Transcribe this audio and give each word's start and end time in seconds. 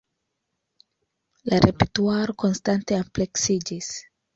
La 1.51 1.59
repertuaro 1.67 2.39
konstante 2.47 3.01
ampleksiĝis. 3.05 3.97